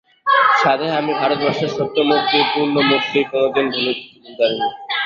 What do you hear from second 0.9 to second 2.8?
আমি ভারতবর্ষের সত্য মূর্তি, পূর্ণ